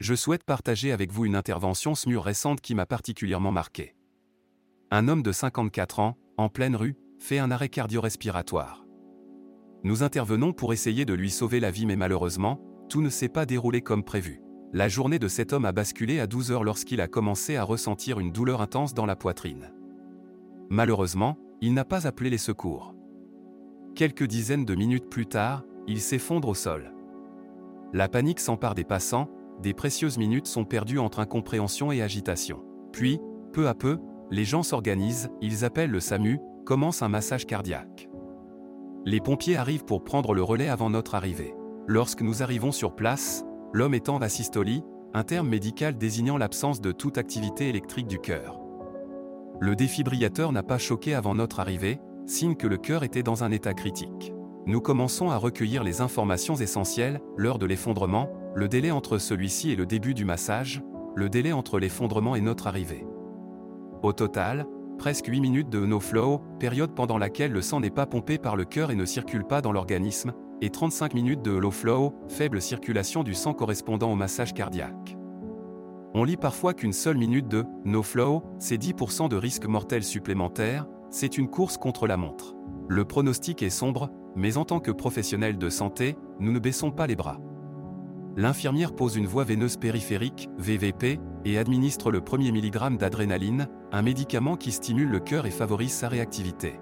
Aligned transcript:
je 0.00 0.14
souhaite 0.14 0.44
partager 0.44 0.92
avec 0.92 1.12
vous 1.12 1.26
une 1.26 1.36
intervention 1.36 1.94
SMUR 1.94 2.24
récente 2.24 2.62
qui 2.62 2.74
m'a 2.74 2.86
particulièrement 2.86 3.52
marqué. 3.52 3.94
Un 4.90 5.08
homme 5.08 5.22
de 5.22 5.30
54 5.30 6.00
ans, 6.00 6.16
en 6.38 6.48
pleine 6.48 6.74
rue, 6.74 6.96
fait 7.18 7.38
un 7.38 7.50
arrêt 7.50 7.68
cardio-respiratoire. 7.68 8.86
Nous 9.84 10.02
intervenons 10.02 10.54
pour 10.54 10.72
essayer 10.72 11.04
de 11.04 11.12
lui 11.12 11.30
sauver 11.30 11.60
la 11.60 11.70
vie 11.70 11.84
mais 11.84 11.96
malheureusement, 11.96 12.60
tout 12.88 13.02
ne 13.02 13.10
s'est 13.10 13.28
pas 13.28 13.44
déroulé 13.44 13.82
comme 13.82 14.02
prévu. 14.02 14.40
La 14.72 14.88
journée 14.88 15.18
de 15.18 15.28
cet 15.28 15.52
homme 15.52 15.66
a 15.66 15.72
basculé 15.72 16.18
à 16.18 16.26
12 16.26 16.50
heures 16.50 16.64
lorsqu'il 16.64 17.00
a 17.00 17.08
commencé 17.08 17.56
à 17.56 17.62
ressentir 17.62 18.20
une 18.20 18.32
douleur 18.32 18.62
intense 18.62 18.94
dans 18.94 19.06
la 19.06 19.16
poitrine. 19.16 19.70
Malheureusement, 20.70 21.36
il 21.60 21.74
n'a 21.74 21.84
pas 21.84 22.06
appelé 22.06 22.30
les 22.30 22.38
secours. 22.38 22.94
Quelques 23.94 24.24
dizaines 24.24 24.64
de 24.64 24.74
minutes 24.74 25.10
plus 25.10 25.26
tard, 25.26 25.64
il 25.86 26.00
s'effondre 26.00 26.48
au 26.48 26.54
sol. 26.54 26.94
La 27.92 28.08
panique 28.08 28.40
s'empare 28.40 28.74
des 28.74 28.84
passants, 28.84 29.28
des 29.60 29.74
précieuses 29.74 30.18
minutes 30.18 30.46
sont 30.46 30.64
perdues 30.64 30.98
entre 30.98 31.20
incompréhension 31.20 31.92
et 31.92 32.02
agitation. 32.02 32.64
Puis, 32.92 33.20
peu 33.52 33.68
à 33.68 33.74
peu, 33.74 33.98
les 34.30 34.44
gens 34.44 34.62
s'organisent, 34.62 35.28
ils 35.40 35.64
appellent 35.64 35.90
le 35.90 36.00
SAMU, 36.00 36.38
commence 36.64 37.02
un 37.02 37.08
massage 37.08 37.46
cardiaque. 37.46 38.08
Les 39.04 39.20
pompiers 39.20 39.56
arrivent 39.56 39.84
pour 39.84 40.04
prendre 40.04 40.34
le 40.34 40.42
relais 40.42 40.68
avant 40.68 40.90
notre 40.90 41.14
arrivée. 41.14 41.54
Lorsque 41.86 42.22
nous 42.22 42.42
arrivons 42.42 42.72
sur 42.72 42.94
place, 42.94 43.44
l'homme 43.72 43.94
est 43.94 44.08
en 44.08 44.22
asystolie, 44.22 44.82
un 45.14 45.24
terme 45.24 45.48
médical 45.48 45.98
désignant 45.98 46.38
l'absence 46.38 46.80
de 46.80 46.92
toute 46.92 47.18
activité 47.18 47.68
électrique 47.68 48.06
du 48.06 48.18
cœur. 48.18 48.60
Le 49.60 49.74
défibrillateur 49.74 50.52
n'a 50.52 50.62
pas 50.62 50.78
choqué 50.78 51.14
avant 51.14 51.34
notre 51.34 51.60
arrivée, 51.60 51.98
signe 52.26 52.54
que 52.54 52.66
le 52.66 52.78
cœur 52.78 53.02
était 53.02 53.22
dans 53.22 53.42
un 53.44 53.50
état 53.50 53.74
critique. 53.74 54.32
Nous 54.66 54.80
commençons 54.80 55.30
à 55.30 55.36
recueillir 55.36 55.82
les 55.82 56.00
informations 56.00 56.54
essentielles, 56.54 57.20
l'heure 57.36 57.58
de 57.58 57.66
l'effondrement, 57.66 58.30
le 58.54 58.68
délai 58.68 58.90
entre 58.90 59.18
celui-ci 59.18 59.70
et 59.70 59.76
le 59.76 59.86
début 59.86 60.14
du 60.14 60.24
massage, 60.24 60.82
le 61.14 61.28
délai 61.28 61.52
entre 61.52 61.78
l'effondrement 61.78 62.34
et 62.34 62.40
notre 62.40 62.66
arrivée. 62.66 63.06
Au 64.02 64.12
total, 64.12 64.66
presque 64.98 65.26
8 65.26 65.40
minutes 65.40 65.70
de 65.70 65.84
no-flow, 65.84 66.40
période 66.58 66.94
pendant 66.94 67.18
laquelle 67.18 67.52
le 67.52 67.62
sang 67.62 67.80
n'est 67.80 67.90
pas 67.90 68.06
pompé 68.06 68.38
par 68.38 68.56
le 68.56 68.64
cœur 68.64 68.90
et 68.90 68.96
ne 68.96 69.04
circule 69.04 69.44
pas 69.44 69.60
dans 69.60 69.72
l'organisme, 69.72 70.32
et 70.60 70.70
35 70.70 71.14
minutes 71.14 71.42
de 71.42 71.52
low 71.52 71.70
flow, 71.70 72.14
faible 72.28 72.60
circulation 72.60 73.22
du 73.22 73.34
sang 73.34 73.54
correspondant 73.54 74.12
au 74.12 74.16
massage 74.16 74.52
cardiaque. 74.52 75.16
On 76.12 76.24
lit 76.24 76.36
parfois 76.36 76.74
qu'une 76.74 76.92
seule 76.92 77.16
minute 77.16 77.48
de 77.48 77.64
no 77.84 78.02
flow, 78.02 78.42
c'est 78.58 78.76
10% 78.76 79.28
de 79.28 79.36
risque 79.36 79.66
mortel 79.66 80.02
supplémentaire, 80.02 80.86
c'est 81.10 81.38
une 81.38 81.48
course 81.48 81.78
contre 81.78 82.06
la 82.06 82.16
montre. 82.16 82.56
Le 82.88 83.04
pronostic 83.04 83.62
est 83.62 83.70
sombre, 83.70 84.10
mais 84.34 84.56
en 84.56 84.64
tant 84.64 84.80
que 84.80 84.90
professionnel 84.90 85.56
de 85.56 85.68
santé, 85.68 86.16
nous 86.40 86.52
ne 86.52 86.58
baissons 86.58 86.90
pas 86.90 87.06
les 87.06 87.16
bras. 87.16 87.38
L'infirmière 88.40 88.94
pose 88.94 89.16
une 89.16 89.26
voie 89.26 89.44
veineuse 89.44 89.76
périphérique, 89.76 90.48
VVP, 90.56 91.20
et 91.44 91.58
administre 91.58 92.10
le 92.10 92.22
premier 92.22 92.52
milligramme 92.52 92.96
d'adrénaline, 92.96 93.68
un 93.92 94.00
médicament 94.00 94.56
qui 94.56 94.72
stimule 94.72 95.10
le 95.10 95.20
cœur 95.20 95.44
et 95.44 95.50
favorise 95.50 95.92
sa 95.92 96.08
réactivité. 96.08 96.80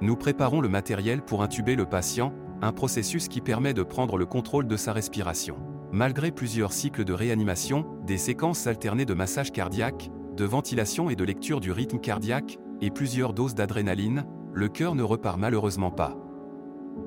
Nous 0.00 0.14
préparons 0.14 0.60
le 0.60 0.68
matériel 0.68 1.20
pour 1.20 1.42
intuber 1.42 1.74
le 1.74 1.84
patient, 1.84 2.32
un 2.60 2.70
processus 2.70 3.26
qui 3.26 3.40
permet 3.40 3.74
de 3.74 3.82
prendre 3.82 4.16
le 4.16 4.24
contrôle 4.24 4.68
de 4.68 4.76
sa 4.76 4.92
respiration. 4.92 5.56
Malgré 5.90 6.30
plusieurs 6.30 6.72
cycles 6.72 7.02
de 7.02 7.12
réanimation, 7.12 7.84
des 8.06 8.16
séquences 8.16 8.68
alternées 8.68 9.04
de 9.04 9.14
massage 9.14 9.50
cardiaque, 9.50 10.12
de 10.36 10.44
ventilation 10.44 11.10
et 11.10 11.16
de 11.16 11.24
lecture 11.24 11.58
du 11.58 11.72
rythme 11.72 11.98
cardiaque, 11.98 12.56
et 12.80 12.92
plusieurs 12.92 13.32
doses 13.32 13.56
d'adrénaline, 13.56 14.26
le 14.52 14.68
cœur 14.68 14.94
ne 14.94 15.02
repart 15.02 15.40
malheureusement 15.40 15.90
pas. 15.90 16.16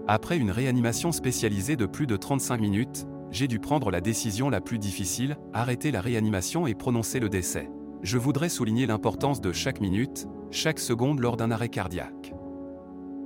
Après 0.10 0.38
une 0.38 0.52
réanimation 0.52 1.14
spécialisée 1.14 1.78
de 1.78 1.86
plus 1.86 2.06
de 2.06 2.18
35 2.18 2.60
minutes, 2.60 3.08
j'ai 3.36 3.50
dû 3.50 3.60
prendre 3.60 3.92
la 3.92 4.00
décision 4.00 4.50
la 4.50 4.62
plus 4.62 4.80
difficile, 4.80 5.36
arrêter 5.52 5.92
la 5.92 6.00
réanimation 6.00 6.68
et 6.68 6.74
prononcer 6.74 7.20
le 7.20 7.28
décès. 7.28 7.70
Je 8.02 8.18
voudrais 8.18 8.48
souligner 8.48 8.86
l'importance 8.86 9.42
de 9.42 9.52
chaque 9.52 9.82
minute, 9.82 10.26
chaque 10.52 10.80
seconde 10.80 11.20
lors 11.20 11.36
d'un 11.36 11.52
arrêt 11.52 11.68
cardiaque. 11.68 12.34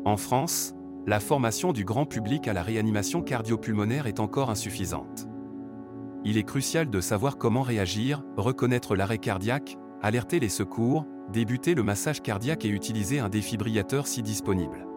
En 0.06 0.18
France, 0.18 0.74
la 1.06 1.20
formation 1.20 1.74
du 1.74 1.86
grand 1.86 2.08
public 2.08 2.48
à 2.48 2.54
la 2.54 2.64
réanimation 2.64 3.22
cardio-pulmonaire 3.22 4.08
est 4.08 4.20
encore 4.20 4.50
insuffisante. 4.50 5.28
Il 6.26 6.40
est 6.40 6.44
crucial 6.44 6.90
de 6.90 7.02
savoir 7.02 7.38
comment 7.38 7.62
réagir, 7.62 8.24
reconnaître 8.36 8.96
l'arrêt 8.96 9.20
cardiaque, 9.20 9.78
alerter 10.02 10.40
les 10.40 10.50
secours, 10.50 11.06
débuter 11.32 11.76
le 11.76 11.84
massage 11.84 12.24
cardiaque 12.24 12.66
et 12.66 12.70
utiliser 12.70 13.20
un 13.20 13.30
défibrillateur 13.30 14.08
si 14.08 14.24
disponible. 14.24 14.89